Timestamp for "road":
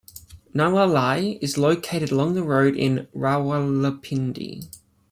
2.41-2.75